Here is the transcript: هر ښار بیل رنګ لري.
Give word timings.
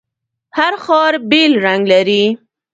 هر 0.57 0.73
ښار 0.83 1.13
بیل 1.29 1.51
رنګ 1.65 1.81
لري. 1.93 2.23